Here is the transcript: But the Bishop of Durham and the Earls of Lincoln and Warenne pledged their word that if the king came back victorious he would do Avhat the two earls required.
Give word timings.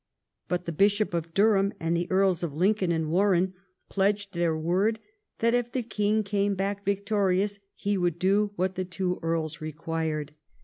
But 0.47 0.65
the 0.65 0.71
Bishop 0.71 1.13
of 1.13 1.31
Durham 1.35 1.73
and 1.79 1.95
the 1.95 2.09
Earls 2.09 2.41
of 2.41 2.55
Lincoln 2.55 2.91
and 2.91 3.11
Warenne 3.11 3.53
pledged 3.87 4.33
their 4.33 4.57
word 4.57 4.99
that 5.37 5.53
if 5.53 5.71
the 5.71 5.83
king 5.83 6.23
came 6.23 6.55
back 6.55 6.83
victorious 6.83 7.59
he 7.75 7.99
would 7.99 8.17
do 8.17 8.49
Avhat 8.57 8.73
the 8.73 8.85
two 8.85 9.19
earls 9.21 9.61
required. 9.61 10.33